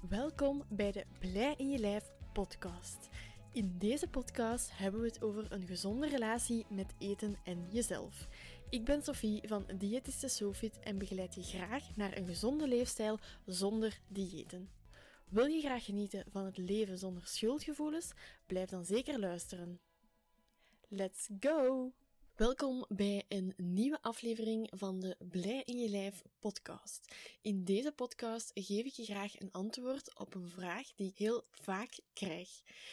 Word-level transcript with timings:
Welkom 0.00 0.64
bij 0.68 0.92
de 0.92 1.04
Blij 1.18 1.54
in 1.56 1.70
je 1.70 1.78
lijf 1.78 2.04
podcast. 2.32 3.08
In 3.52 3.78
deze 3.78 4.08
podcast 4.08 4.78
hebben 4.78 5.00
we 5.00 5.06
het 5.06 5.22
over 5.22 5.52
een 5.52 5.66
gezonde 5.66 6.08
relatie 6.08 6.66
met 6.68 6.94
eten 6.98 7.36
en 7.44 7.66
jezelf. 7.70 8.28
Ik 8.70 8.84
ben 8.84 9.02
Sophie 9.02 9.48
van 9.48 9.66
Diëtiste 9.78 10.28
Sofit 10.28 10.78
en 10.80 10.98
begeleid 10.98 11.34
je 11.34 11.42
graag 11.42 11.96
naar 11.96 12.16
een 12.16 12.26
gezonde 12.26 12.68
leefstijl 12.68 13.18
zonder 13.46 14.00
diëten. 14.08 14.70
Wil 15.28 15.46
je 15.46 15.60
graag 15.60 15.84
genieten 15.84 16.24
van 16.30 16.44
het 16.44 16.56
leven 16.56 16.98
zonder 16.98 17.26
schuldgevoelens? 17.26 18.12
Blijf 18.46 18.68
dan 18.68 18.84
zeker 18.84 19.18
luisteren. 19.18 19.80
Let's 20.88 21.28
go! 21.40 21.92
Welkom 22.36 22.84
bij 22.88 23.24
een 23.28 23.54
nieuwe 23.56 23.98
aflevering 24.02 24.70
van 24.74 25.00
de 25.00 25.16
Blij 25.18 25.62
in 25.64 25.78
je 25.78 25.88
lijf 25.88 26.22
podcast. 26.38 27.14
In 27.40 27.64
deze 27.64 27.92
podcast 27.92 28.50
geef 28.54 28.84
ik 28.84 28.92
je 28.92 29.04
graag 29.04 29.40
een 29.40 29.52
antwoord 29.52 30.18
op 30.18 30.34
een 30.34 30.48
vraag 30.48 30.92
die 30.94 31.08
ik 31.08 31.18
heel 31.18 31.44
vaak 31.50 31.98
krijg. 32.12 32.48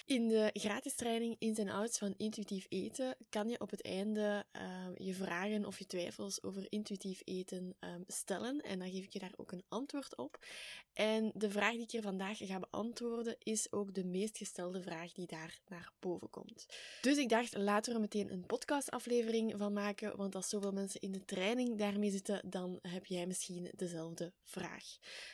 In 0.06 0.28
de 0.28 0.50
gratis 0.54 0.96
training 0.96 1.36
Ins 1.40 1.58
en 1.58 1.70
Outs 1.70 1.98
van 1.98 2.14
intuïtief 2.18 2.66
eten 2.70 3.16
kan 3.30 3.50
je 3.50 3.60
op 3.60 3.70
het 3.70 3.82
einde 3.82 4.46
uh, 4.56 4.62
je 4.96 5.14
vragen 5.14 5.66
of 5.66 5.80
je 5.80 5.86
twijfels 5.86 6.44
over 6.44 6.66
intuïtief 6.70 7.22
eten 7.24 7.76
um, 7.80 8.04
stellen 8.08 8.62
en 8.62 8.80
dan 8.80 8.90
geef 8.90 9.04
ik 9.04 9.14
je 9.14 9.20
daar 9.20 9.34
ook 9.36 9.52
een 9.52 9.66
antwoord 9.70 10.18
op. 10.18 10.46
En 10.94 11.32
de 11.34 11.50
vraag 11.50 11.72
die 11.72 11.82
ik 11.82 11.92
hier 11.92 12.02
vandaag 12.02 12.38
ga 12.38 12.60
beantwoorden 12.60 13.36
is 13.40 13.72
ook 13.72 13.94
de 13.94 14.06
meest 14.06 14.38
gestelde 14.38 14.82
vraag 14.82 15.12
die 15.12 15.28
daar 15.28 15.60
naar 15.68 15.92
boven 16.00 16.30
komt. 16.30 16.66
Dus 17.02 17.18
ik 17.18 17.30
dacht, 17.30 17.58
laten 17.58 17.94
we 17.94 18.00
meteen 18.00 18.32
een 18.32 18.46
podcastaflevering 18.46 19.32
van 19.58 19.74
maken, 19.74 20.18
want 20.18 20.36
als 20.36 20.50
zoveel 20.50 20.72
mensen 20.72 21.02
in 21.02 21.12
de 21.12 21.26
training 21.26 21.78
daarmee 21.78 22.12
zitten, 22.12 22.50
dan 22.50 22.80
heb 22.82 23.06
jij 23.06 23.28
misschien 23.28 23.72
dezelfde 23.76 24.34
vraag. 24.44 24.84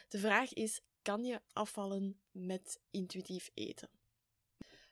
De 0.07 0.19
vraag 0.19 0.53
is: 0.53 0.81
kan 1.01 1.23
je 1.23 1.41
afvallen 1.53 2.19
met 2.31 2.79
intuïtief 2.91 3.49
eten? 3.53 3.89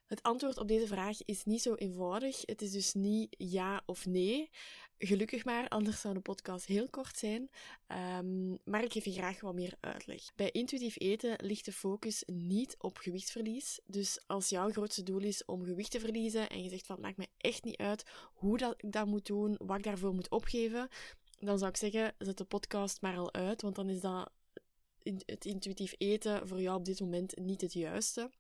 Het 0.08 0.23
antwoord 0.23 0.58
op 0.58 0.67
deze 0.67 0.88
vraag 0.88 1.17
is 1.25 1.45
niet 1.45 1.61
zo 1.61 1.73
eenvoudig. 1.73 2.41
Het 2.45 2.61
is 2.61 2.72
dus 2.72 2.94
niet 2.94 3.36
ja 3.38 3.83
of 3.86 4.05
nee. 4.05 4.49
Gelukkig 4.97 5.45
maar, 5.45 5.67
anders 5.67 6.02
zou 6.02 6.14
de 6.14 6.19
podcast 6.19 6.66
heel 6.66 6.89
kort 6.89 7.17
zijn. 7.17 7.49
Um, 8.19 8.58
maar 8.64 8.83
ik 8.83 8.91
geef 8.91 9.05
je 9.05 9.11
graag 9.11 9.41
wat 9.41 9.53
meer 9.53 9.77
uitleg. 9.80 10.22
Bij 10.36 10.52
intuïtief 10.52 10.99
eten 10.99 11.36
ligt 11.45 11.66
de 11.66 11.72
focus 11.72 12.23
niet 12.25 12.75
op 12.77 12.97
gewichtsverlies. 12.97 13.80
Dus 13.86 14.23
als 14.27 14.49
jouw 14.49 14.69
grootste 14.69 15.03
doel 15.03 15.22
is 15.22 15.45
om 15.45 15.64
gewicht 15.64 15.91
te 15.91 15.99
verliezen 15.99 16.49
en 16.49 16.64
je 16.64 16.69
zegt 16.69 16.86
van 16.86 16.95
het 16.95 17.05
maakt 17.05 17.17
me 17.17 17.27
echt 17.38 17.64
niet 17.64 17.77
uit 17.77 18.05
hoe 18.33 18.58
dat 18.58 18.73
ik 18.77 18.92
dat 18.92 19.08
moet 19.08 19.25
doen, 19.25 19.55
wat 19.58 19.77
ik 19.77 19.83
daarvoor 19.83 20.14
moet 20.14 20.30
opgeven, 20.30 20.89
dan 21.39 21.58
zou 21.58 21.69
ik 21.69 21.77
zeggen, 21.77 22.16
zet 22.17 22.38
de 22.38 22.44
podcast 22.44 23.02
maar 23.02 23.17
al 23.17 23.33
uit, 23.33 23.61
want 23.61 23.75
dan 23.75 23.89
is 23.89 23.99
dat 23.99 24.31
het 25.25 25.45
intuïtief 25.45 25.94
eten 25.97 26.47
voor 26.47 26.61
jou 26.61 26.77
op 26.77 26.86
dit 26.86 26.99
moment 26.99 27.38
niet 27.38 27.61
het 27.61 27.73
juiste. 27.73 28.31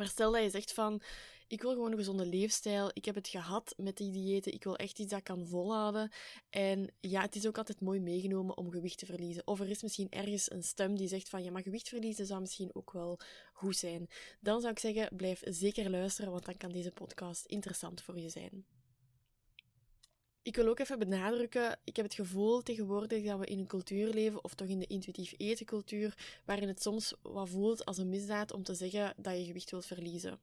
Maar 0.00 0.08
stel 0.08 0.32
dat 0.32 0.42
je 0.42 0.50
zegt 0.50 0.72
van, 0.72 1.02
ik 1.46 1.62
wil 1.62 1.70
gewoon 1.70 1.90
een 1.90 1.98
gezonde 1.98 2.26
leefstijl, 2.26 2.90
ik 2.92 3.04
heb 3.04 3.14
het 3.14 3.28
gehad 3.28 3.74
met 3.76 3.96
die 3.96 4.10
diëten, 4.10 4.52
ik 4.52 4.64
wil 4.64 4.76
echt 4.76 4.98
iets 4.98 5.10
dat 5.10 5.22
kan 5.22 5.46
volhouden. 5.46 6.10
En 6.50 6.90
ja, 7.00 7.20
het 7.20 7.36
is 7.36 7.46
ook 7.46 7.58
altijd 7.58 7.80
mooi 7.80 8.00
meegenomen 8.00 8.56
om 8.56 8.70
gewicht 8.70 8.98
te 8.98 9.06
verliezen. 9.06 9.46
Of 9.46 9.60
er 9.60 9.68
is 9.68 9.82
misschien 9.82 10.10
ergens 10.10 10.50
een 10.50 10.62
stem 10.62 10.96
die 10.96 11.08
zegt 11.08 11.28
van, 11.28 11.42
ja, 11.42 11.50
maar 11.50 11.62
gewicht 11.62 11.88
verliezen 11.88 12.26
zou 12.26 12.40
misschien 12.40 12.70
ook 12.72 12.92
wel 12.92 13.18
goed 13.52 13.76
zijn. 13.76 14.08
Dan 14.40 14.60
zou 14.60 14.72
ik 14.72 14.78
zeggen, 14.78 15.16
blijf 15.16 15.42
zeker 15.44 15.90
luisteren, 15.90 16.30
want 16.30 16.44
dan 16.44 16.56
kan 16.56 16.72
deze 16.72 16.92
podcast 16.92 17.44
interessant 17.44 18.02
voor 18.02 18.18
je 18.18 18.28
zijn. 18.28 18.64
Ik 20.42 20.56
wil 20.56 20.68
ook 20.68 20.78
even 20.78 20.98
benadrukken, 20.98 21.78
ik 21.84 21.96
heb 21.96 22.04
het 22.04 22.14
gevoel 22.14 22.62
tegenwoordig 22.62 23.24
dat 23.24 23.38
we 23.38 23.46
in 23.46 23.58
een 23.58 23.66
cultuur 23.66 24.12
leven, 24.12 24.44
of 24.44 24.54
toch 24.54 24.68
in 24.68 24.78
de 24.78 24.86
intuïtief 24.86 25.34
etencultuur, 25.36 26.40
waarin 26.44 26.68
het 26.68 26.82
soms 26.82 27.14
wat 27.22 27.48
voelt 27.48 27.84
als 27.84 27.98
een 27.98 28.08
misdaad 28.08 28.52
om 28.52 28.62
te 28.62 28.74
zeggen 28.74 29.14
dat 29.16 29.36
je 29.36 29.44
gewicht 29.44 29.70
wilt 29.70 29.86
verliezen. 29.86 30.38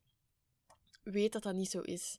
Weet 1.04 1.32
dat 1.32 1.44
dat 1.44 1.56
niet 1.56 1.70
zo 1.70 1.82
is. 1.82 2.16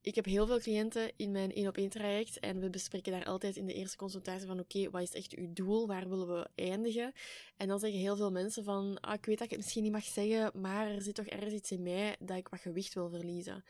Ik 0.00 0.14
heb 0.14 0.24
heel 0.24 0.46
veel 0.46 0.58
cliënten 0.58 1.12
in 1.16 1.30
mijn 1.30 1.52
1 1.52 1.68
op 1.68 1.76
1 1.76 1.88
traject 1.88 2.38
en 2.38 2.60
we 2.60 2.70
bespreken 2.70 3.12
daar 3.12 3.24
altijd 3.24 3.56
in 3.56 3.66
de 3.66 3.74
eerste 3.74 3.96
consultatie 3.96 4.46
van 4.46 4.60
oké, 4.60 4.90
wat 4.90 5.02
is 5.02 5.12
echt 5.12 5.34
uw 5.34 5.52
doel? 5.52 5.86
Waar 5.86 6.08
willen 6.08 6.28
we 6.28 6.48
eindigen? 6.54 7.12
En 7.56 7.68
dan 7.68 7.78
zeggen 7.78 8.00
heel 8.00 8.16
veel 8.16 8.30
mensen 8.30 8.64
van 8.64 9.00
ah, 9.00 9.14
ik 9.14 9.24
weet 9.24 9.38
dat 9.38 9.46
ik 9.46 9.52
het 9.52 9.60
misschien 9.60 9.82
niet 9.82 9.92
mag 9.92 10.04
zeggen, 10.04 10.60
maar 10.60 10.90
er 10.90 11.02
zit 11.02 11.14
toch 11.14 11.26
ergens 11.26 11.54
iets 11.54 11.70
in 11.70 11.82
mij 11.82 12.16
dat 12.18 12.36
ik 12.36 12.48
wat 12.48 12.60
gewicht 12.60 12.94
wil 12.94 13.08
verliezen 13.08 13.64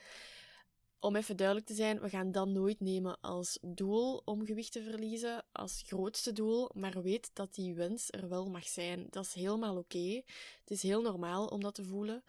om 1.02 1.16
even 1.16 1.36
duidelijk 1.36 1.66
te 1.66 1.74
zijn, 1.74 2.00
we 2.00 2.08
gaan 2.08 2.32
dat 2.32 2.48
nooit 2.48 2.80
nemen 2.80 3.20
als 3.20 3.58
doel 3.60 4.22
om 4.24 4.46
gewicht 4.46 4.72
te 4.72 4.82
verliezen, 4.82 5.44
als 5.52 5.82
grootste 5.86 6.32
doel, 6.32 6.70
maar 6.74 7.02
weet 7.02 7.30
dat 7.32 7.54
die 7.54 7.74
wens 7.74 8.08
er 8.10 8.28
wel 8.28 8.50
mag 8.50 8.68
zijn. 8.68 9.06
Dat 9.10 9.24
is 9.24 9.32
helemaal 9.32 9.76
oké. 9.76 10.22
Het 10.60 10.70
is 10.70 10.82
heel 10.82 11.02
normaal 11.02 11.46
om 11.46 11.60
dat 11.60 11.74
te 11.74 11.84
voelen. 11.84 12.24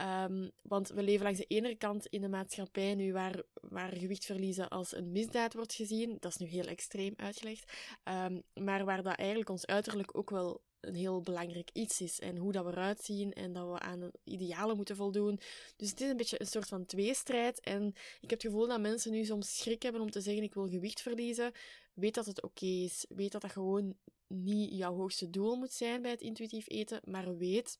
Um, 0.00 0.50
want 0.62 0.88
we 0.88 1.02
leven 1.02 1.24
langs 1.24 1.38
de 1.38 1.44
ene 1.44 1.74
kant 1.74 2.06
in 2.06 2.22
een 2.22 2.30
maatschappij 2.30 2.94
nu 2.94 3.12
waar, 3.12 3.42
waar 3.52 3.96
gewicht 3.96 4.24
verliezen 4.24 4.68
als 4.68 4.96
een 4.96 5.12
misdaad 5.12 5.54
wordt 5.54 5.74
gezien. 5.74 6.16
Dat 6.20 6.30
is 6.30 6.36
nu 6.36 6.46
heel 6.46 6.66
extreem 6.66 7.14
uitgelegd. 7.16 7.72
Um, 8.04 8.42
maar 8.54 8.84
waar 8.84 9.02
dat 9.02 9.16
eigenlijk 9.16 9.50
ons 9.50 9.66
uiterlijk 9.66 10.18
ook 10.18 10.30
wel 10.30 10.62
een 10.80 10.94
heel 10.94 11.20
belangrijk 11.20 11.70
iets 11.72 12.00
is. 12.00 12.20
En 12.20 12.36
hoe 12.36 12.52
dat 12.52 12.64
we 12.64 12.70
eruit 12.70 13.04
zien 13.04 13.32
en 13.32 13.52
dat 13.52 13.72
we 13.72 13.78
aan 13.78 14.10
idealen 14.24 14.76
moeten 14.76 14.96
voldoen. 14.96 15.40
Dus 15.76 15.90
het 15.90 16.00
is 16.00 16.10
een 16.10 16.16
beetje 16.16 16.40
een 16.40 16.46
soort 16.46 16.68
van 16.68 16.86
tweestrijd. 16.86 17.60
En 17.60 17.86
ik 18.20 18.30
heb 18.30 18.42
het 18.42 18.50
gevoel 18.50 18.66
dat 18.66 18.80
mensen 18.80 19.12
nu 19.12 19.24
soms 19.24 19.56
schrik 19.56 19.82
hebben 19.82 20.00
om 20.02 20.10
te 20.10 20.20
zeggen 20.20 20.42
ik 20.42 20.54
wil 20.54 20.68
gewicht 20.68 21.00
verliezen. 21.00 21.52
Weet 21.94 22.14
dat 22.14 22.26
het 22.26 22.42
oké 22.42 22.66
is. 22.66 23.06
Weet 23.08 23.32
dat 23.32 23.42
dat 23.42 23.52
gewoon 23.52 23.96
niet 24.26 24.72
jouw 24.72 24.94
hoogste 24.94 25.30
doel 25.30 25.56
moet 25.56 25.72
zijn 25.72 26.02
bij 26.02 26.10
het 26.10 26.20
intuïtief 26.20 26.68
eten. 26.68 27.00
Maar 27.04 27.36
weet 27.36 27.78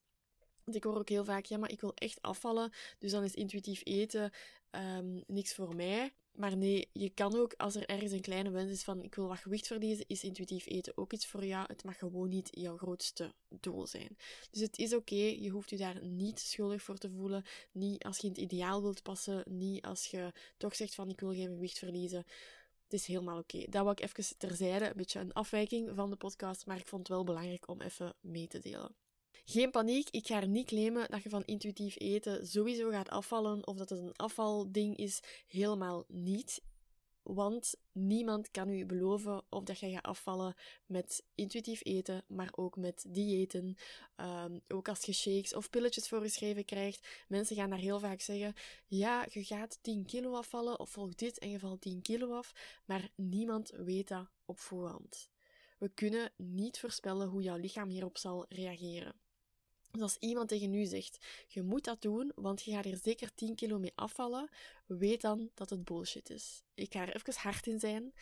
ik 0.75 0.85
hoor 0.85 0.99
ook 0.99 1.09
heel 1.09 1.25
vaak, 1.25 1.45
ja, 1.45 1.59
maar 1.59 1.71
ik 1.71 1.81
wil 1.81 1.95
echt 1.95 2.23
afvallen, 2.23 2.73
dus 2.99 3.11
dan 3.11 3.25
is 3.25 3.35
intuïtief 3.35 3.81
eten 3.85 4.31
um, 4.71 5.23
niks 5.27 5.55
voor 5.55 5.77
mij. 5.77 6.13
Maar 6.37 6.57
nee, 6.57 6.89
je 6.93 7.11
kan 7.11 7.37
ook, 7.37 7.55
als 7.57 7.75
er 7.75 7.87
ergens 7.87 8.13
een 8.13 8.21
kleine 8.21 8.51
wens 8.51 8.71
is 8.71 8.83
van 8.83 9.03
ik 9.03 9.15
wil 9.15 9.29
wat 9.29 9.39
gewicht 9.39 9.67
verliezen, 9.67 10.05
is 10.09 10.25
intuïtief 10.25 10.67
eten 10.67 10.97
ook 10.97 11.13
iets 11.13 11.27
voor 11.27 11.45
jou. 11.45 11.65
Het 11.67 11.85
mag 11.85 11.99
gewoon 11.99 12.29
niet 12.29 12.49
jouw 12.51 12.77
grootste 12.77 13.35
doel 13.49 13.87
zijn. 13.87 14.17
Dus 14.51 14.61
het 14.61 14.79
is 14.79 14.95
oké, 14.95 15.15
je 15.15 15.49
hoeft 15.49 15.71
je 15.71 15.77
daar 15.77 16.05
niet 16.05 16.41
schuldig 16.41 16.83
voor 16.83 16.97
te 16.99 17.11
voelen. 17.11 17.45
Niet 17.73 18.05
als 18.05 18.19
je 18.19 18.23
in 18.23 18.29
het 18.33 18.41
ideaal 18.43 18.83
wilt 18.83 19.03
passen, 19.03 19.45
niet 19.49 19.85
als 19.85 20.07
je 20.07 20.33
toch 20.57 20.75
zegt 20.75 20.95
van 20.95 21.09
ik 21.09 21.21
wil 21.21 21.33
geen 21.33 21.49
gewicht 21.49 21.79
verliezen. 21.79 22.25
Het 22.83 22.93
is 22.93 23.07
helemaal 23.07 23.39
oké. 23.39 23.65
Dat 23.69 23.83
wil 23.83 23.93
ik 23.93 24.01
even 24.01 24.39
terzijde, 24.39 24.87
een 24.87 24.97
beetje 24.97 25.21
een 25.21 25.33
afwijking 25.33 25.91
van 25.95 26.11
de 26.11 26.17
podcast, 26.17 26.67
maar 26.67 26.79
ik 26.79 26.89
vond 26.89 27.09
het 27.09 27.17
wel 27.17 27.25
belangrijk 27.25 27.69
om 27.69 27.81
even 27.81 28.15
mee 28.21 28.47
te 28.47 28.59
delen. 28.59 29.06
Geen 29.49 29.71
paniek, 29.71 30.11
ik 30.11 30.27
ga 30.27 30.41
er 30.41 30.49
niet 30.49 30.67
claimen 30.67 31.11
dat 31.11 31.23
je 31.23 31.29
van 31.29 31.45
intuïtief 31.45 32.01
eten 32.01 32.47
sowieso 32.47 32.91
gaat 32.91 33.09
afvallen 33.09 33.67
of 33.67 33.77
dat 33.77 33.91
het 33.91 33.99
een 33.99 34.17
afvalding 34.17 34.97
is. 34.97 35.21
Helemaal 35.47 36.05
niet. 36.09 36.63
Want 37.23 37.75
niemand 37.93 38.51
kan 38.51 38.69
u 38.69 38.87
beloven 38.87 39.45
of 39.49 39.63
dat 39.63 39.79
je 39.79 39.91
gaat 39.91 40.03
afvallen 40.03 40.55
met 40.87 41.25
intuïtief 41.35 41.81
eten, 41.85 42.25
maar 42.29 42.49
ook 42.55 42.77
met 42.77 43.05
diëten. 43.09 43.77
Um, 44.17 44.61
ook 44.69 44.89
als 44.89 45.05
je 45.05 45.13
shakes 45.13 45.55
of 45.55 45.71
pilletjes 45.71 46.09
voorgeschreven 46.09 46.65
krijgt. 46.65 47.07
Mensen 47.29 47.57
gaan 47.57 47.71
daar 47.71 47.79
heel 47.79 48.01
vaak 48.01 48.21
zeggen, 48.21 48.55
ja, 48.87 49.27
je 49.31 49.45
gaat 49.45 49.79
10 49.83 50.05
kilo 50.05 50.35
afvallen 50.35 50.81
of 50.81 50.91
volg 50.91 51.15
dit 51.15 51.39
en 51.39 51.51
je 51.51 51.59
valt 51.59 51.81
10 51.81 52.03
kilo 52.03 52.37
af. 52.37 52.53
Maar 52.85 53.09
niemand 53.15 53.71
weet 53.71 54.09
dat 54.09 54.31
op 54.45 54.59
voorhand. 54.59 55.31
We 55.79 55.89
kunnen 55.89 56.33
niet 56.37 56.79
voorspellen 56.79 57.29
hoe 57.29 57.43
jouw 57.43 57.57
lichaam 57.57 57.89
hierop 57.89 58.19
zal 58.19 58.47
reageren. 58.49 59.25
Dus 59.97 60.05
als 60.05 60.17
iemand 60.21 60.49
tegen 60.49 60.75
u 60.75 60.85
zegt, 60.85 61.19
je 61.49 61.63
moet 61.63 61.85
dat 61.85 62.03
doen, 62.03 62.33
want 62.35 62.63
je 62.63 62.73
gaat 62.73 62.85
er 62.85 62.99
zeker 63.03 63.35
10 63.35 63.55
kilo 63.55 63.79
mee 63.79 63.93
afvallen, 63.95 64.49
weet 64.87 65.21
dan 65.21 65.51
dat 65.55 65.71
het 65.71 65.85
bullshit 65.85 66.31
is. 66.31 66.63
Ik 66.75 66.93
ga 66.93 67.01
er 67.01 67.17
even 67.17 67.35
hard 67.35 67.67
in 67.67 67.81
zijn. 67.81 68.13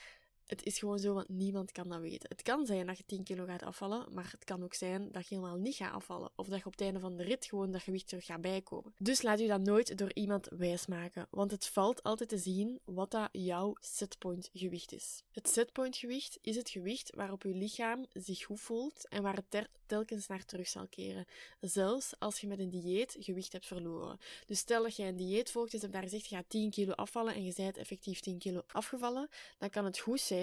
Het 0.47 0.65
is 0.65 0.79
gewoon 0.79 0.99
zo, 0.99 1.15
want 1.15 1.29
niemand 1.29 1.73
kan 1.73 1.89
dat 1.89 2.01
weten. 2.01 2.29
Het 2.29 2.43
kan 2.43 2.67
zijn 2.67 2.87
dat 2.87 2.99
je 2.99 3.05
10 3.07 3.23
kilo 3.25 3.45
gaat 3.45 3.63
afvallen, 3.63 4.07
maar 4.13 4.29
het 4.31 4.45
kan 4.45 4.63
ook 4.63 4.75
zijn 4.75 5.13
dat 5.13 5.29
je 5.29 5.35
helemaal 5.35 5.59
niet 5.59 5.75
gaat 5.75 5.93
afvallen. 5.93 6.31
Of 6.37 6.49
dat 6.49 6.59
je 6.59 6.65
op 6.65 6.73
het 6.73 6.81
einde 6.81 7.01
van 7.01 7.17
de 7.17 7.23
rit 7.23 7.47
gewoon 7.47 7.71
dat 7.71 7.83
gewicht 7.83 8.09
terug 8.09 8.25
gaat 8.25 8.41
bijkomen. 8.41 8.95
Dus 8.99 9.23
laat 9.23 9.41
u 9.41 9.47
dat 9.47 9.61
nooit 9.61 9.99
door 9.99 10.13
iemand 10.15 10.49
wijsmaken, 10.51 11.27
want 11.31 11.51
het 11.51 11.67
valt 11.67 12.03
altijd 12.03 12.29
te 12.29 12.39
zien 12.39 12.81
wat 12.85 13.11
dat 13.11 13.29
jouw 13.33 13.77
setpoint 13.81 14.51
gewicht 14.53 14.93
is. 14.93 15.23
Het 15.31 15.49
setpoint 15.49 15.97
gewicht 15.97 16.39
is 16.41 16.57
het 16.57 16.71
gewicht 16.71 17.15
waarop 17.15 17.43
uw 17.43 17.55
lichaam 17.55 18.07
zich 18.13 18.45
goed 18.45 18.61
voelt 18.61 19.09
en 19.09 19.23
waar 19.23 19.37
het 19.37 19.69
telkens 19.87 20.27
naar 20.27 20.45
terug 20.45 20.69
zal 20.69 20.87
keren. 20.87 21.27
Zelfs 21.61 22.15
als 22.19 22.41
je 22.41 22.47
met 22.47 22.59
een 22.59 22.71
dieet 22.71 23.17
gewicht 23.21 23.53
hebt 23.53 23.67
verloren. 23.67 24.19
Dus 24.47 24.59
stel 24.59 24.83
dat 24.83 24.97
je 24.97 25.05
een 25.05 25.17
dieet 25.17 25.51
volgt 25.51 25.75
en 25.75 25.81
je 25.81 25.89
daar 25.89 26.03
gezegd, 26.03 26.27
je 26.27 26.37
gaat 26.37 26.49
10 26.49 26.71
kilo 26.71 26.93
afvallen 26.93 27.35
en 27.35 27.45
je 27.45 27.53
bent 27.57 27.77
effectief 27.77 28.21
10 28.21 28.39
kilo 28.39 28.63
afgevallen, 28.67 29.29
dan 29.59 29.71
kan 29.71 29.85
het 29.85 29.99
goed 29.99 30.21
zijn 30.21 30.34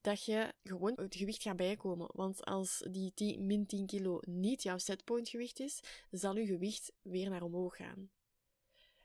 dat 0.00 0.24
je 0.24 0.52
gewoon 0.62 0.92
het 0.96 1.16
gewicht 1.16 1.42
gaat 1.42 1.56
bijkomen. 1.56 2.08
Want 2.12 2.44
als 2.44 2.86
die 2.90 3.12
10, 3.14 3.46
min 3.46 3.66
10 3.66 3.86
kilo 3.86 4.18
niet 4.20 4.62
jouw 4.62 4.78
setpoint 4.78 5.28
gewicht 5.28 5.60
is, 5.60 5.80
zal 6.10 6.36
je 6.36 6.46
gewicht 6.46 6.92
weer 7.02 7.30
naar 7.30 7.42
omhoog 7.42 7.76
gaan. 7.76 8.10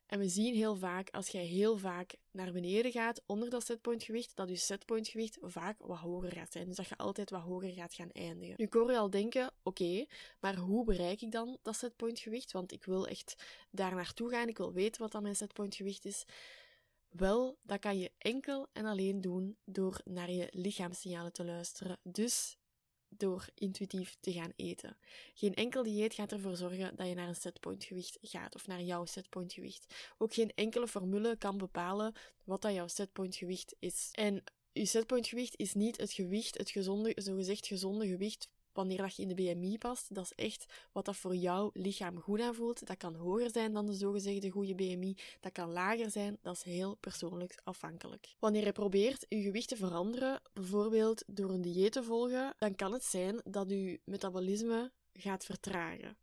En 0.05 0.19
we 0.19 0.29
zien 0.29 0.55
heel 0.55 0.75
vaak, 0.75 1.09
als 1.09 1.27
jij 1.27 1.45
heel 1.45 1.77
vaak 1.77 2.15
naar 2.31 2.51
beneden 2.51 2.91
gaat 2.91 3.21
onder 3.25 3.49
dat 3.49 3.65
setpointgewicht, 3.65 4.35
dat 4.35 4.49
je 4.49 4.55
setpointgewicht 4.55 5.37
vaak 5.41 5.77
wat 5.79 5.97
hoger 5.97 6.31
gaat 6.31 6.51
zijn. 6.51 6.65
Dus 6.67 6.75
dat 6.75 6.87
je 6.87 6.97
altijd 6.97 7.29
wat 7.29 7.41
hoger 7.41 7.71
gaat 7.71 7.93
gaan 7.93 8.11
eindigen. 8.11 8.55
Nu, 8.57 8.65
ik 8.65 8.73
je 8.73 8.97
al 8.97 9.09
denken, 9.09 9.51
oké, 9.63 10.05
maar 10.39 10.55
hoe 10.55 10.85
bereik 10.85 11.21
ik 11.21 11.31
dan 11.31 11.57
dat 11.61 11.75
setpointgewicht? 11.75 12.51
Want 12.51 12.71
ik 12.71 12.83
wil 12.83 13.07
echt 13.07 13.35
daar 13.71 13.95
naartoe 13.95 14.29
gaan, 14.29 14.47
ik 14.47 14.57
wil 14.57 14.73
weten 14.73 15.01
wat 15.01 15.11
dan 15.11 15.21
mijn 15.21 15.35
setpointgewicht 15.35 16.05
is. 16.05 16.25
Wel, 17.17 17.59
dat 17.61 17.79
kan 17.79 17.99
je 17.99 18.11
enkel 18.17 18.67
en 18.73 18.85
alleen 18.85 19.21
doen 19.21 19.57
door 19.65 20.01
naar 20.03 20.31
je 20.31 20.47
lichaamssignalen 20.51 21.33
te 21.33 21.45
luisteren. 21.45 21.99
Dus 22.03 22.57
door 23.09 23.47
intuïtief 23.53 24.15
te 24.19 24.31
gaan 24.31 24.53
eten. 24.55 24.97
Geen 25.33 25.53
enkel 25.53 25.83
dieet 25.83 26.13
gaat 26.13 26.31
ervoor 26.31 26.55
zorgen 26.55 26.95
dat 26.95 27.07
je 27.07 27.13
naar 27.13 27.27
een 27.27 27.35
setpointgewicht 27.35 28.17
gaat 28.21 28.55
of 28.55 28.67
naar 28.67 28.81
jouw 28.81 29.05
setpointgewicht. 29.05 30.13
Ook 30.17 30.33
geen 30.33 30.51
enkele 30.55 30.87
formule 30.87 31.37
kan 31.37 31.57
bepalen 31.57 32.13
wat 32.43 32.61
dat 32.61 32.73
jouw 32.73 32.87
setpointgewicht 32.87 33.75
is. 33.79 34.09
En 34.11 34.43
je 34.71 34.85
setpointgewicht 34.85 35.57
is 35.57 35.73
niet 35.73 35.97
het 35.97 36.11
gewicht, 36.11 36.57
het 36.57 36.69
gezonde, 36.69 37.11
zogezegd 37.15 37.67
gezonde 37.67 38.07
gewicht 38.07 38.49
wanneer 38.75 38.97
dat 38.97 39.15
je 39.15 39.21
in 39.21 39.27
de 39.27 39.33
BMI 39.33 39.77
past. 39.77 40.15
Dat 40.15 40.23
is 40.23 40.45
echt 40.45 40.65
wat 40.91 41.05
dat 41.05 41.15
voor 41.15 41.35
jouw 41.35 41.69
lichaam 41.73 42.19
goed 42.19 42.41
aanvoelt. 42.41 42.87
Dat 42.87 42.97
kan 42.97 43.15
hoger 43.15 43.49
zijn 43.51 43.73
dan 43.73 43.85
de 43.85 43.93
zogezegde 43.93 44.49
goede 44.49 44.75
BMI. 44.75 45.17
Dat 45.39 45.51
kan 45.51 45.71
lager 45.71 46.11
zijn. 46.11 46.37
Dat 46.41 46.55
is 46.55 46.63
heel 46.63 46.95
persoonlijk 46.95 47.59
afhankelijk. 47.63 48.35
Wanneer 48.39 48.65
je 48.65 48.71
probeert 48.71 49.25
je 49.29 49.41
gewicht 49.41 49.67
te 49.67 49.75
veranderen, 49.75 50.41
bijvoorbeeld 50.53 51.23
door 51.27 51.49
een 51.49 51.61
dieet 51.61 51.91
te 51.91 52.03
volgen, 52.03 52.53
dan 52.57 52.75
kan 52.75 52.93
het 52.93 53.03
zijn 53.03 53.41
dat 53.43 53.69
je 53.69 53.99
metabolisme 54.03 54.91
gaat 55.13 55.45
vertragen 55.45 56.17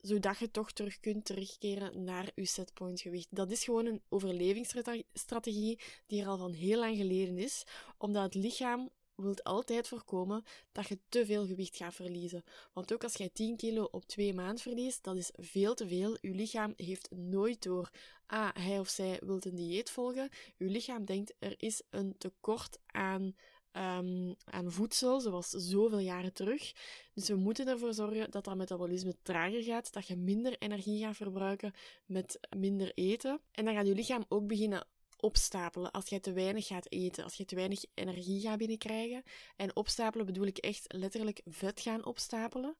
zodat 0.00 0.38
je 0.38 0.50
toch 0.50 0.72
terug 0.72 1.00
kunt 1.00 1.24
terugkeren 1.24 2.04
naar 2.04 2.30
je 2.34 2.46
setpoint 2.46 3.00
gewicht. 3.00 3.26
Dat 3.30 3.50
is 3.50 3.64
gewoon 3.64 3.86
een 3.86 4.02
overlevingsstrategie 4.08 5.80
die 6.06 6.22
er 6.22 6.28
al 6.28 6.36
van 6.36 6.52
heel 6.52 6.78
lang 6.78 6.96
geleden 6.96 7.38
is, 7.38 7.64
omdat 7.98 8.22
het 8.22 8.34
lichaam 8.34 8.90
wilt 9.20 9.44
altijd 9.44 9.88
voorkomen 9.88 10.44
dat 10.72 10.88
je 10.88 10.98
te 11.08 11.26
veel 11.26 11.46
gewicht 11.46 11.76
gaat 11.76 11.94
verliezen. 11.94 12.44
Want 12.72 12.92
ook 12.92 13.02
als 13.02 13.14
jij 13.14 13.30
10 13.32 13.56
kilo 13.56 13.88
op 13.90 14.04
twee 14.04 14.34
maanden 14.34 14.62
verliest, 14.62 15.04
dat 15.04 15.16
is 15.16 15.30
veel 15.36 15.74
te 15.74 15.88
veel. 15.88 16.16
Je 16.20 16.30
lichaam 16.30 16.72
heeft 16.76 17.10
nooit 17.10 17.62
door, 17.62 17.90
ah, 18.26 18.48
hij 18.54 18.78
of 18.78 18.88
zij 18.88 19.18
wilt 19.24 19.44
een 19.44 19.54
dieet 19.54 19.90
volgen. 19.90 20.28
Je 20.56 20.64
lichaam 20.64 21.04
denkt, 21.04 21.34
er 21.38 21.54
is 21.56 21.82
een 21.90 22.14
tekort 22.18 22.78
aan 22.86 23.34
um, 23.72 24.34
aan 24.44 24.72
voedsel, 24.72 25.20
zoals 25.20 25.48
zoveel 25.48 25.98
jaren 25.98 26.32
terug. 26.32 26.72
Dus 27.14 27.28
we 27.28 27.36
moeten 27.36 27.68
ervoor 27.68 27.94
zorgen 27.94 28.30
dat 28.30 28.44
dat 28.44 28.56
metabolisme 28.56 29.16
trager 29.22 29.62
gaat, 29.62 29.92
dat 29.92 30.06
je 30.06 30.16
minder 30.16 30.56
energie 30.58 31.04
gaat 31.04 31.16
verbruiken 31.16 31.72
met 32.06 32.40
minder 32.56 32.92
eten. 32.94 33.40
En 33.50 33.64
dan 33.64 33.74
gaat 33.74 33.86
je 33.86 33.94
lichaam 33.94 34.24
ook 34.28 34.46
beginnen 34.46 34.86
opstapelen 35.20 35.90
als 35.90 36.08
jij 36.08 36.20
te 36.20 36.32
weinig 36.32 36.66
gaat 36.66 36.92
eten, 36.92 37.24
als 37.24 37.34
je 37.34 37.44
te 37.44 37.54
weinig 37.54 37.84
energie 37.94 38.40
gaat 38.40 38.58
binnenkrijgen. 38.58 39.22
En 39.56 39.76
opstapelen 39.76 40.26
bedoel 40.26 40.46
ik 40.46 40.58
echt 40.58 40.84
letterlijk 40.92 41.40
vet 41.44 41.80
gaan 41.80 42.04
opstapelen 42.04 42.76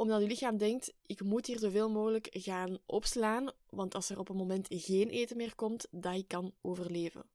omdat 0.00 0.20
je 0.20 0.26
lichaam 0.26 0.56
denkt, 0.56 0.92
ik 1.06 1.22
moet 1.22 1.46
hier 1.46 1.58
zoveel 1.58 1.90
mogelijk 1.90 2.28
gaan 2.30 2.78
opslaan, 2.86 3.50
want 3.68 3.94
als 3.94 4.10
er 4.10 4.18
op 4.18 4.28
een 4.28 4.36
moment 4.36 4.66
geen 4.70 5.08
eten 5.08 5.36
meer 5.36 5.54
komt, 5.54 5.86
dat 5.90 6.14
ik 6.14 6.28
kan 6.28 6.54
overleven. 6.60 7.30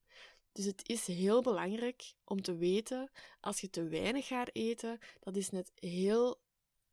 Dus 0.52 0.66
het 0.66 0.90
is 0.90 1.08
heel 1.08 1.42
belangrijk 1.42 2.14
om 2.24 2.42
te 2.42 2.56
weten, 2.56 3.12
als 3.40 3.62
je 3.62 3.70
te 3.70 3.84
weinig 3.84 4.28
gaat 4.28 4.50
eten, 4.54 5.00
dat 5.20 5.36
is 5.36 5.50
net 5.50 5.72
heel 5.76 6.42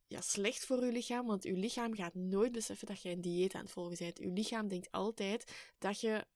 ja, 0.06 0.20
slecht 0.20 0.66
voor 0.66 0.84
je 0.84 0.92
lichaam, 0.92 1.26
want 1.26 1.42
je 1.42 1.52
lichaam 1.52 1.94
gaat 1.94 2.14
nooit 2.14 2.52
beseffen 2.52 2.86
dat 2.86 3.02
je 3.02 3.10
een 3.10 3.20
dieet 3.20 3.54
aan 3.54 3.62
het 3.62 3.70
volgen 3.70 3.96
bent. 3.98 4.18
Je 4.18 4.26
lichaam 4.26 4.68
denkt 4.68 4.90
altijd 4.90 5.72
dat 5.78 6.00
je 6.00 6.26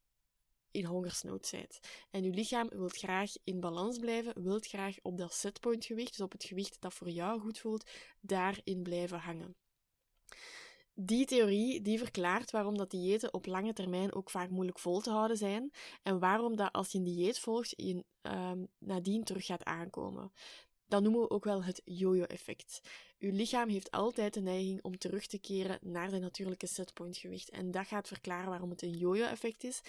in 0.77 0.85
hongersnood 0.85 1.49
bent. 1.51 1.79
En 2.11 2.23
je 2.23 2.31
lichaam 2.31 2.69
wil 2.69 2.89
graag 2.89 3.33
in 3.45 3.61
balans 3.61 3.99
blijven, 3.99 4.43
wil 4.43 4.59
graag 4.61 4.97
op 5.03 5.19
dat 5.19 5.35
setpoint 5.35 5.85
gewicht, 5.85 6.11
dus 6.11 6.21
op 6.21 6.33
het 6.33 6.45
gewicht 6.45 6.81
dat 6.81 6.95
voor 6.95 7.11
jou 7.11 7.41
goed 7.41 7.59
voelt, 7.59 7.91
daarin 8.21 8.83
blijven 8.83 9.19
hangen. 9.19 9.57
Die 10.99 11.27
theorie 11.27 11.83
die 11.83 11.99
verklaart 11.99 12.51
waarom 12.51 12.77
dat 12.77 12.91
diëten 12.91 13.35
op 13.35 13.47
lange 13.47 13.73
termijn 13.73 14.15
ook 14.15 14.31
vaak 14.31 14.51
moeilijk 14.51 14.79
vol 14.79 15.01
te 15.01 15.11
houden 15.11 15.37
zijn 15.37 15.71
en 16.03 16.19
waarom 16.19 16.57
dat 16.57 16.73
als 16.73 16.93
je 16.93 16.99
een 16.99 17.05
dieet 17.05 17.39
volgt, 17.39 17.73
je 17.77 18.05
uh, 18.23 18.53
nadien 18.79 19.25
terug 19.25 19.47
gaat 19.47 19.65
aankomen. 19.65 20.33
Dat 20.89 21.03
noemen 21.03 21.21
we 21.21 21.31
ook 21.31 21.45
wel 21.45 21.65
het 21.65 21.83
yo-yo-effect. 21.85 22.81
Uw 23.19 23.33
lichaam 23.33 23.69
heeft 23.69 23.91
altijd 23.91 24.35
de 24.35 24.41
neiging 24.41 24.83
om 24.83 24.99
terug 24.99 25.27
te 25.27 25.39
keren 25.39 25.79
naar 25.81 26.11
de 26.11 26.19
natuurlijke 26.19 26.67
setpointgewicht. 26.67 27.51
En 27.51 27.71
dat 27.71 27.87
gaat 27.87 28.09
verklaren 28.09 28.49
waarom 28.49 28.71
het 28.71 28.83
een 28.83 28.97
yo-yo-effect 28.97 29.65
is. 29.65 29.81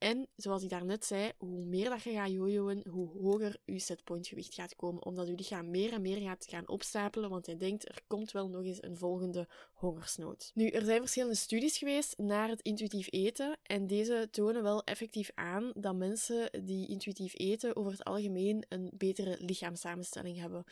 En 0.00 0.28
zoals 0.36 0.62
ik 0.62 0.68
daarnet 0.68 1.04
zei, 1.04 1.32
hoe 1.38 1.64
meer 1.64 1.88
dat 1.88 2.02
je 2.02 2.12
gaat 2.12 2.30
jojoen, 2.30 2.84
hoe 2.88 3.08
hoger 3.08 3.56
je 3.64 3.78
setpointgewicht 3.78 4.54
gaat 4.54 4.76
komen. 4.76 5.04
Omdat 5.04 5.26
je 5.26 5.34
lichaam 5.34 5.70
meer 5.70 5.92
en 5.92 6.02
meer 6.02 6.20
gaat 6.20 6.46
gaan 6.48 6.68
opstapelen, 6.68 7.30
want 7.30 7.46
hij 7.46 7.56
denkt 7.56 7.88
er 7.88 8.00
komt 8.06 8.32
wel 8.32 8.48
nog 8.48 8.64
eens 8.64 8.82
een 8.82 8.96
volgende 8.96 9.48
hongersnood. 9.72 10.50
Nu, 10.54 10.68
er 10.68 10.84
zijn 10.84 11.00
verschillende 11.00 11.36
studies 11.36 11.78
geweest 11.78 12.18
naar 12.18 12.48
het 12.48 12.62
intuïtief 12.62 13.06
eten. 13.10 13.58
En 13.62 13.86
deze 13.86 14.28
tonen 14.30 14.62
wel 14.62 14.84
effectief 14.84 15.30
aan 15.34 15.72
dat 15.74 15.96
mensen 15.96 16.64
die 16.64 16.88
intuïtief 16.88 17.32
eten 17.36 17.76
over 17.76 17.92
het 17.92 18.04
algemeen 18.04 18.64
een 18.68 18.90
betere 18.94 19.36
lichaamssamenstelling 19.40 20.38
hebben. 20.38 20.64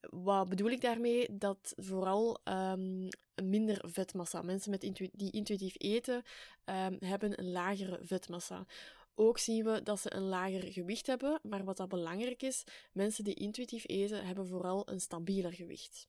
Wat 0.00 0.48
bedoel 0.48 0.70
ik 0.70 0.80
daarmee? 0.80 1.36
Dat 1.36 1.72
vooral 1.76 2.38
um, 2.44 3.08
minder 3.34 3.78
vetmassa. 3.82 4.42
Mensen 4.42 4.70
met 4.70 4.80
die 5.12 5.30
intuïtief 5.30 5.74
eten 5.78 6.22
um, 6.64 6.96
hebben 7.00 7.38
een 7.38 7.50
lagere 7.50 7.98
vetmassa. 8.02 8.66
Ook 9.14 9.38
zien 9.38 9.64
we 9.64 9.82
dat 9.82 10.00
ze 10.00 10.14
een 10.14 10.22
lager 10.22 10.72
gewicht 10.72 11.06
hebben, 11.06 11.40
maar 11.42 11.64
wat 11.64 11.76
dat 11.76 11.88
belangrijk 11.88 12.42
is, 12.42 12.64
mensen 12.92 13.24
die 13.24 13.34
intuïtief 13.34 13.84
eten 13.86 14.26
hebben 14.26 14.46
vooral 14.46 14.88
een 14.88 15.00
stabieler 15.00 15.52
gewicht. 15.52 16.08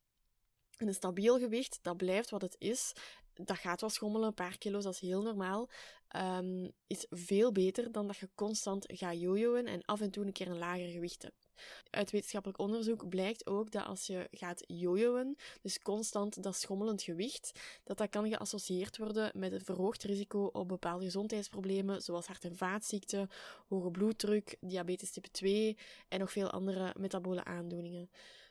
En 0.77 0.87
een 0.87 0.93
stabiel 0.93 1.39
gewicht, 1.39 1.79
dat 1.81 1.97
blijft 1.97 2.29
wat 2.29 2.41
het 2.41 2.55
is. 2.59 2.93
Dat 3.33 3.57
gaat 3.57 3.81
wel 3.81 3.89
schommelen, 3.89 4.27
een 4.27 4.33
paar 4.33 4.57
kilo's, 4.57 4.83
dat 4.83 4.93
is 4.93 4.99
heel 4.99 5.21
normaal. 5.21 5.69
Um, 6.15 6.71
is 6.87 7.05
veel 7.09 7.51
beter 7.51 7.91
dan 7.91 8.07
dat 8.07 8.17
je 8.17 8.29
constant 8.35 8.85
gaat 8.87 9.19
jojoen 9.19 9.65
en 9.65 9.85
af 9.85 10.01
en 10.01 10.11
toe 10.11 10.25
een 10.25 10.31
keer 10.31 10.47
een 10.47 10.57
lager 10.57 10.87
gewicht 10.87 11.21
hebt. 11.21 11.46
Uit 11.89 12.11
wetenschappelijk 12.11 12.59
onderzoek 12.59 13.09
blijkt 13.09 13.47
ook 13.47 13.71
dat 13.71 13.85
als 13.85 14.07
je 14.07 14.27
gaat 14.31 14.63
jojoen, 14.67 15.37
dus 15.61 15.79
constant 15.79 16.43
dat 16.43 16.55
schommelend 16.55 17.01
gewicht, 17.01 17.59
dat 17.83 17.97
dat 17.97 18.09
kan 18.09 18.29
geassocieerd 18.29 18.97
worden 18.97 19.31
met 19.33 19.51
een 19.51 19.65
verhoogd 19.65 20.03
risico 20.03 20.45
op 20.45 20.67
bepaalde 20.67 21.05
gezondheidsproblemen, 21.05 22.01
zoals 22.01 22.27
hart- 22.27 22.43
en 22.43 22.57
vaatziekten, 22.57 23.29
hoge 23.67 23.91
bloeddruk, 23.91 24.57
diabetes 24.59 25.11
type 25.11 25.31
2 25.31 25.77
en 26.07 26.19
nog 26.19 26.31
veel 26.31 26.49
andere 26.49 26.93
metabole 26.97 27.43
aandoeningen. 27.43 28.09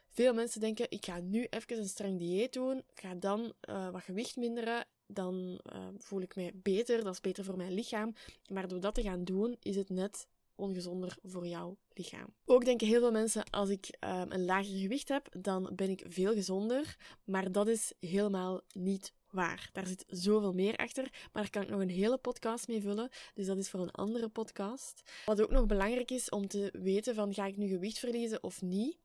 Veel 0.08 0.34
mensen 0.34 0.60
denken, 0.60 0.90
ik 0.90 1.04
ga 1.04 1.20
nu 1.20 1.46
even 1.50 1.78
een 1.78 1.88
streng 1.88 2.18
dieet 2.18 2.52
doen, 2.52 2.82
ga 2.94 3.14
dan 3.14 3.52
uh, 3.68 3.90
wat 3.90 4.02
gewicht 4.02 4.36
minderen, 4.36 4.86
dan 5.06 5.60
uh, 5.72 5.86
voel 5.98 6.20
ik 6.20 6.36
mij 6.36 6.52
beter, 6.54 7.04
dat 7.04 7.12
is 7.12 7.20
beter 7.20 7.44
voor 7.44 7.56
mijn 7.56 7.72
lichaam. 7.72 8.14
Maar 8.48 8.68
door 8.68 8.80
dat 8.80 8.94
te 8.94 9.02
gaan 9.02 9.24
doen, 9.24 9.56
is 9.60 9.76
het 9.76 9.88
net 9.88 10.26
ongezonder 10.56 11.16
voor 11.22 11.46
jouw 11.46 11.76
lichaam. 11.94 12.34
Ook 12.44 12.64
denken 12.64 12.86
heel 12.86 13.00
veel 13.00 13.10
mensen, 13.10 13.50
als 13.50 13.68
ik 13.68 13.96
um, 14.00 14.32
een 14.32 14.44
lager 14.44 14.78
gewicht 14.78 15.08
heb, 15.08 15.28
dan 15.38 15.72
ben 15.74 15.90
ik 15.90 16.04
veel 16.08 16.32
gezonder. 16.32 16.96
Maar 17.24 17.52
dat 17.52 17.68
is 17.68 17.92
helemaal 18.00 18.60
niet 18.72 19.12
waar. 19.30 19.70
Daar 19.72 19.86
zit 19.86 20.04
zoveel 20.08 20.52
meer 20.52 20.76
achter, 20.76 21.02
maar 21.32 21.42
daar 21.42 21.50
kan 21.50 21.62
ik 21.62 21.68
nog 21.68 21.80
een 21.80 21.90
hele 21.90 22.18
podcast 22.18 22.68
mee 22.68 22.80
vullen. 22.80 23.10
Dus 23.34 23.46
dat 23.46 23.58
is 23.58 23.70
voor 23.70 23.80
een 23.80 23.90
andere 23.90 24.28
podcast. 24.28 25.02
Wat 25.24 25.42
ook 25.42 25.50
nog 25.50 25.66
belangrijk 25.66 26.10
is 26.10 26.28
om 26.28 26.48
te 26.48 26.70
weten 26.72 27.14
van, 27.14 27.34
ga 27.34 27.46
ik 27.46 27.56
nu 27.56 27.68
gewicht 27.68 27.98
verliezen 27.98 28.42
of 28.42 28.62
niet? 28.62 28.96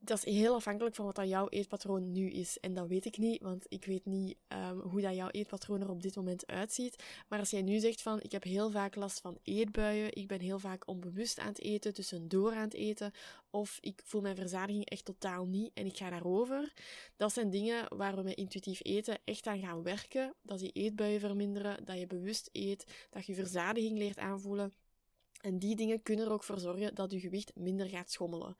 Dat 0.00 0.18
is 0.18 0.34
heel 0.34 0.54
afhankelijk 0.54 0.94
van 0.94 1.04
wat 1.04 1.14
dat 1.14 1.28
jouw 1.28 1.48
eetpatroon 1.48 2.12
nu 2.12 2.30
is. 2.30 2.58
En 2.58 2.74
dat 2.74 2.88
weet 2.88 3.04
ik 3.04 3.18
niet, 3.18 3.42
want 3.42 3.64
ik 3.68 3.84
weet 3.84 4.04
niet 4.04 4.36
um, 4.48 4.80
hoe 4.80 5.00
dat 5.00 5.14
jouw 5.14 5.28
eetpatroon 5.28 5.80
er 5.80 5.90
op 5.90 6.02
dit 6.02 6.16
moment 6.16 6.46
uitziet. 6.46 7.04
Maar 7.28 7.38
als 7.38 7.50
jij 7.50 7.62
nu 7.62 7.78
zegt 7.78 8.02
van, 8.02 8.20
ik 8.20 8.32
heb 8.32 8.42
heel 8.42 8.70
vaak 8.70 8.94
last 8.94 9.20
van 9.20 9.38
eetbuien, 9.42 10.14
ik 10.14 10.26
ben 10.26 10.40
heel 10.40 10.58
vaak 10.58 10.88
onbewust 10.88 11.38
aan 11.38 11.48
het 11.48 11.60
eten, 11.60 11.94
tussendoor 11.94 12.52
aan 12.52 12.64
het 12.64 12.74
eten, 12.74 13.12
of 13.50 13.78
ik 13.80 14.00
voel 14.04 14.20
mijn 14.20 14.36
verzadiging 14.36 14.84
echt 14.84 15.04
totaal 15.04 15.46
niet 15.46 15.70
en 15.74 15.86
ik 15.86 15.96
ga 15.96 16.10
daarover. 16.10 16.72
Dat 17.16 17.32
zijn 17.32 17.50
dingen 17.50 17.96
waar 17.96 18.16
we 18.16 18.22
met 18.22 18.36
intuïtief 18.36 18.80
eten 18.82 19.18
echt 19.24 19.46
aan 19.46 19.60
gaan 19.60 19.82
werken. 19.82 20.34
Dat 20.42 20.60
je 20.60 20.70
eetbuien 20.72 21.20
verminderen, 21.20 21.84
dat 21.84 21.98
je 21.98 22.06
bewust 22.06 22.48
eet, 22.52 23.06
dat 23.10 23.26
je 23.26 23.34
verzadiging 23.34 23.98
leert 23.98 24.18
aanvoelen. 24.18 24.72
En 25.40 25.58
die 25.58 25.76
dingen 25.76 26.02
kunnen 26.02 26.26
er 26.26 26.32
ook 26.32 26.44
voor 26.44 26.58
zorgen 26.58 26.94
dat 26.94 27.10
je 27.10 27.20
gewicht 27.20 27.52
minder 27.54 27.88
gaat 27.88 28.10
schommelen. 28.10 28.56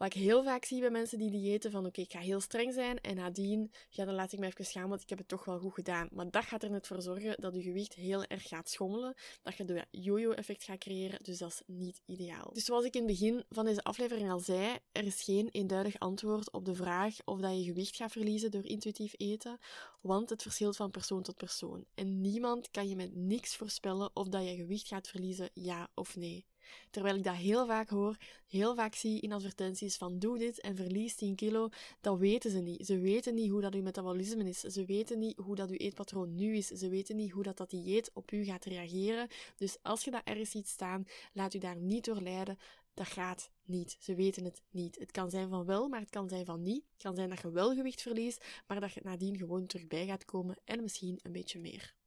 Wat 0.00 0.14
ik 0.14 0.22
heel 0.22 0.44
vaak 0.44 0.64
zie 0.64 0.80
bij 0.80 0.90
mensen 0.90 1.18
die 1.18 1.30
diëten, 1.30 1.70
van 1.70 1.86
oké, 1.86 2.00
ik 2.00 2.12
ga 2.12 2.18
heel 2.18 2.40
streng 2.40 2.72
zijn 2.74 3.00
en 3.00 3.16
nadien, 3.16 3.72
ja, 3.90 4.04
dan 4.04 4.14
laat 4.14 4.32
ik 4.32 4.38
me 4.38 4.46
even 4.46 4.64
gaan, 4.64 4.88
want 4.88 5.02
ik 5.02 5.08
heb 5.08 5.18
het 5.18 5.28
toch 5.28 5.44
wel 5.44 5.58
goed 5.58 5.74
gedaan. 5.74 6.08
Maar 6.12 6.30
dat 6.30 6.44
gaat 6.44 6.62
er 6.62 6.70
net 6.70 6.86
voor 6.86 7.02
zorgen 7.02 7.40
dat 7.40 7.54
je 7.54 7.62
gewicht 7.62 7.94
heel 7.94 8.24
erg 8.24 8.48
gaat 8.48 8.70
schommelen, 8.70 9.14
dat 9.42 9.56
je 9.56 9.64
de 9.64 9.84
yo-yo-effect 9.90 10.64
gaat 10.64 10.78
creëren, 10.78 11.18
dus 11.22 11.38
dat 11.38 11.50
is 11.50 11.62
niet 11.66 12.02
ideaal. 12.06 12.50
Dus 12.52 12.64
zoals 12.64 12.84
ik 12.84 12.94
in 12.94 13.02
het 13.02 13.10
begin 13.10 13.44
van 13.48 13.64
deze 13.64 13.82
aflevering 13.82 14.30
al 14.30 14.38
zei, 14.38 14.76
er 14.92 15.04
is 15.04 15.22
geen 15.22 15.48
eenduidig 15.48 15.98
antwoord 15.98 16.52
op 16.52 16.64
de 16.64 16.74
vraag 16.74 17.16
of 17.24 17.40
dat 17.40 17.56
je 17.58 17.64
gewicht 17.64 17.96
gaat 17.96 18.12
verliezen 18.12 18.50
door 18.50 18.64
intuïtief 18.64 19.14
eten, 19.16 19.58
want 20.00 20.30
het 20.30 20.42
verschilt 20.42 20.76
van 20.76 20.90
persoon 20.90 21.22
tot 21.22 21.36
persoon. 21.36 21.84
En 21.94 22.20
niemand 22.20 22.70
kan 22.70 22.88
je 22.88 22.96
met 22.96 23.14
niks 23.14 23.56
voorspellen 23.56 24.10
of 24.14 24.28
dat 24.28 24.48
je 24.48 24.56
gewicht 24.56 24.88
gaat 24.88 25.08
verliezen, 25.08 25.50
ja 25.54 25.88
of 25.94 26.16
nee. 26.16 26.46
Terwijl 26.90 27.16
ik 27.16 27.24
dat 27.24 27.34
heel 27.34 27.66
vaak 27.66 27.88
hoor, 27.88 28.16
heel 28.46 28.74
vaak 28.74 28.94
zie 28.94 29.20
in 29.20 29.32
advertenties 29.32 29.96
van 29.96 30.18
doe 30.18 30.38
dit 30.38 30.60
en 30.60 30.76
verlies 30.76 31.14
10 31.14 31.34
kilo, 31.34 31.68
dat 32.00 32.18
weten 32.18 32.50
ze 32.50 32.58
niet. 32.58 32.86
Ze 32.86 32.98
weten 32.98 33.34
niet 33.34 33.50
hoe 33.50 33.60
dat 33.60 33.74
uw 33.74 33.82
metabolisme 33.82 34.48
is. 34.48 34.60
Ze 34.60 34.84
weten 34.84 35.18
niet 35.18 35.38
hoe 35.38 35.54
dat 35.54 35.70
uw 35.70 35.76
eetpatroon 35.76 36.34
nu 36.34 36.56
is. 36.56 36.66
Ze 36.66 36.88
weten 36.88 37.16
niet 37.16 37.30
hoe 37.30 37.42
dat, 37.42 37.56
dat 37.56 37.70
dieet 37.70 38.10
op 38.14 38.32
u 38.32 38.44
gaat 38.44 38.64
reageren. 38.64 39.28
Dus 39.56 39.76
als 39.82 40.04
je 40.04 40.10
dat 40.10 40.22
ergens 40.24 40.50
ziet 40.50 40.68
staan, 40.68 41.04
laat 41.32 41.54
u 41.54 41.58
daar 41.58 41.76
niet 41.76 42.04
door 42.04 42.20
leiden. 42.20 42.58
Dat 42.94 43.06
gaat 43.06 43.50
niet. 43.64 43.96
Ze 44.00 44.14
weten 44.14 44.44
het 44.44 44.62
niet. 44.70 44.98
Het 44.98 45.10
kan 45.10 45.30
zijn 45.30 45.48
van 45.48 45.64
wel, 45.64 45.88
maar 45.88 46.00
het 46.00 46.10
kan 46.10 46.28
zijn 46.28 46.44
van 46.44 46.62
niet. 46.62 46.84
Het 46.92 47.02
kan 47.02 47.14
zijn 47.14 47.28
dat 47.28 47.40
je 47.40 47.50
wel 47.50 47.74
gewicht 47.74 48.02
verliest, 48.02 48.44
maar 48.66 48.80
dat 48.80 48.92
je 48.92 49.00
nadien 49.04 49.36
gewoon 49.36 49.66
terug 49.66 49.86
bij 49.86 50.06
gaat 50.06 50.24
komen 50.24 50.56
en 50.64 50.82
misschien 50.82 51.18
een 51.22 51.32
beetje 51.32 51.58
meer. 51.58 51.98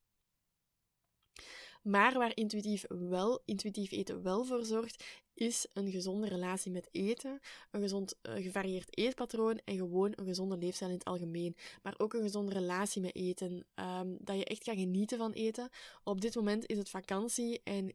Maar 1.83 2.13
waar 2.13 2.35
intuïtief, 2.35 2.85
wel, 2.87 3.41
intuïtief 3.45 3.91
eten 3.91 4.23
wel 4.23 4.43
voor 4.43 4.65
zorgt, 4.65 5.03
is 5.33 5.67
een 5.73 5.91
gezonde 5.91 6.27
relatie 6.27 6.71
met 6.71 6.89
eten, 6.91 7.39
een 7.71 7.81
gezond 7.81 8.15
uh, 8.21 8.33
gevarieerd 8.43 8.97
eetpatroon 8.97 9.59
en 9.65 9.77
gewoon 9.77 10.13
een 10.15 10.25
gezonde 10.25 10.57
leefstijl 10.57 10.89
in 10.89 10.97
het 10.97 11.05
algemeen. 11.05 11.55
Maar 11.81 11.95
ook 11.97 12.13
een 12.13 12.21
gezonde 12.21 12.53
relatie 12.53 13.01
met 13.01 13.15
eten, 13.15 13.65
um, 13.75 14.17
dat 14.19 14.37
je 14.37 14.45
echt 14.45 14.63
kan 14.63 14.77
genieten 14.77 15.17
van 15.17 15.31
eten. 15.31 15.69
Op 16.03 16.21
dit 16.21 16.35
moment 16.35 16.67
is 16.67 16.77
het 16.77 16.89
vakantie 16.89 17.61
en 17.63 17.93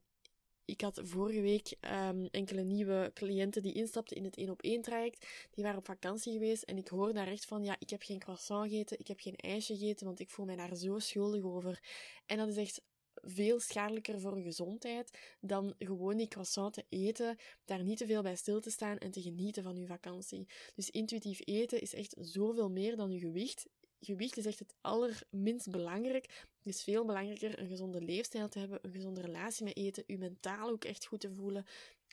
ik 0.64 0.80
had 0.80 1.00
vorige 1.02 1.40
week 1.40 1.76
um, 1.80 2.26
enkele 2.30 2.62
nieuwe 2.62 3.10
cliënten 3.14 3.62
die 3.62 3.72
instapten 3.72 4.16
in 4.16 4.24
het 4.24 4.36
1 4.36 4.50
op 4.50 4.62
1 4.62 4.82
traject. 4.82 5.26
Die 5.50 5.64
waren 5.64 5.78
op 5.78 5.86
vakantie 5.86 6.32
geweest 6.32 6.62
en 6.62 6.76
ik 6.76 6.88
hoor 6.88 7.12
daar 7.12 7.26
echt 7.26 7.44
van, 7.44 7.64
ja, 7.64 7.76
ik 7.78 7.90
heb 7.90 8.02
geen 8.02 8.18
croissant 8.18 8.70
gegeten, 8.70 8.98
ik 8.98 9.08
heb 9.08 9.20
geen 9.20 9.36
ijsje 9.36 9.76
gegeten, 9.76 10.06
want 10.06 10.20
ik 10.20 10.30
voel 10.30 10.46
mij 10.46 10.56
daar 10.56 10.76
zo 10.76 10.98
schuldig 10.98 11.42
over. 11.42 11.82
En 12.26 12.36
dat 12.36 12.48
is 12.48 12.56
echt 12.56 12.82
veel 13.30 13.60
schadelijker 13.60 14.20
voor 14.20 14.36
je 14.36 14.42
gezondheid 14.42 15.18
dan 15.40 15.74
gewoon 15.78 16.16
die 16.16 16.28
croissant 16.28 16.74
te 16.74 16.84
eten, 16.88 17.36
daar 17.64 17.82
niet 17.82 17.98
te 17.98 18.06
veel 18.06 18.22
bij 18.22 18.36
stil 18.36 18.60
te 18.60 18.70
staan 18.70 18.98
en 18.98 19.10
te 19.10 19.22
genieten 19.22 19.62
van 19.62 19.76
je 19.76 19.86
vakantie. 19.86 20.46
Dus 20.74 20.90
intuïtief 20.90 21.40
eten 21.44 21.80
is 21.80 21.94
echt 21.94 22.14
zoveel 22.18 22.70
meer 22.70 22.96
dan 22.96 23.10
je 23.10 23.18
gewicht. 23.18 23.66
Gewicht 24.00 24.36
is 24.36 24.46
echt 24.46 24.58
het 24.58 24.74
allerminst 24.80 25.70
belangrijk. 25.70 26.46
Het 26.62 26.74
is 26.74 26.82
veel 26.82 27.04
belangrijker 27.04 27.58
een 27.58 27.68
gezonde 27.68 28.00
leefstijl 28.00 28.48
te 28.48 28.58
hebben, 28.58 28.78
een 28.82 28.92
gezonde 28.92 29.20
relatie 29.20 29.64
met 29.64 29.76
eten, 29.76 30.04
je 30.06 30.18
mentaal 30.18 30.68
ook 30.68 30.84
echt 30.84 31.06
goed 31.06 31.20
te 31.20 31.34
voelen, 31.34 31.66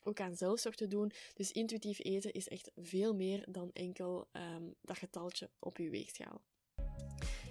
ook 0.04 0.20
aan 0.20 0.36
zelfzorg 0.36 0.76
te 0.76 0.88
doen. 0.88 1.12
Dus 1.34 1.52
intuïtief 1.52 2.00
eten 2.04 2.34
is 2.34 2.48
echt 2.48 2.72
veel 2.76 3.16
meer 3.16 3.46
dan 3.52 3.70
enkel 3.74 4.28
um, 4.32 4.76
dat 4.82 4.98
getaltje 4.98 5.50
op 5.60 5.78
je 5.78 5.90
weegschaal. 5.90 6.42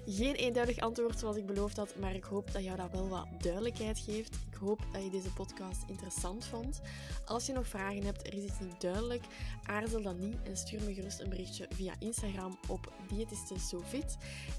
Geen 0.06 0.34
eenduidig 0.34 0.78
antwoord 0.78 1.18
zoals 1.18 1.36
ik 1.36 1.46
beloofd 1.46 1.76
had, 1.76 1.96
maar 1.96 2.14
ik 2.14 2.24
hoop 2.24 2.52
dat 2.52 2.64
jou 2.64 2.76
dat 2.76 2.90
wel 2.90 3.08
wat 3.08 3.26
duidelijkheid 3.38 3.98
geeft. 3.98 4.34
Ik 4.50 4.54
hoop 4.60 4.80
dat 4.92 5.02
je 5.02 5.10
deze 5.10 5.32
podcast 5.32 5.82
interessant 5.86 6.44
vond. 6.44 6.80
Als 7.24 7.46
je 7.46 7.52
nog 7.52 7.68
vragen 7.68 8.04
hebt, 8.04 8.26
er 8.26 8.34
is 8.34 8.42
iets 8.42 8.60
niet 8.60 8.80
duidelijk, 8.80 9.24
aarzel 9.62 10.02
dan 10.02 10.18
niet 10.18 10.36
en 10.42 10.56
stuur 10.56 10.82
me 10.82 10.94
gerust 10.94 11.20
een 11.20 11.28
berichtje 11.28 11.66
via 11.70 11.94
Instagram 11.98 12.58
op 12.68 12.92
diëtiste 13.08 13.54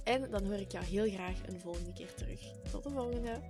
En 0.04 0.30
dan 0.32 0.46
hoor 0.46 0.60
ik 0.60 0.72
jou 0.72 0.86
heel 0.86 1.10
graag 1.12 1.48
een 1.48 1.60
volgende 1.60 1.94
keer 1.94 2.14
terug. 2.14 2.40
Tot 2.72 2.84
de 2.84 2.90
volgende! 2.90 3.42